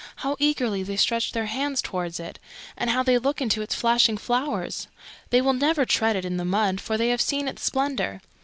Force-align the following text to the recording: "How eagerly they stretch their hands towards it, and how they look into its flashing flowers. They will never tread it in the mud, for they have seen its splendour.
"How 0.25 0.35
eagerly 0.39 0.81
they 0.81 0.95
stretch 0.95 1.31
their 1.31 1.45
hands 1.45 1.79
towards 1.79 2.19
it, 2.19 2.39
and 2.75 2.89
how 2.89 3.03
they 3.03 3.19
look 3.19 3.39
into 3.39 3.61
its 3.61 3.75
flashing 3.75 4.17
flowers. 4.17 4.87
They 5.29 5.41
will 5.41 5.53
never 5.53 5.85
tread 5.85 6.15
it 6.15 6.25
in 6.25 6.37
the 6.37 6.43
mud, 6.43 6.81
for 6.81 6.97
they 6.97 7.09
have 7.09 7.21
seen 7.21 7.47
its 7.47 7.61
splendour. 7.63 8.19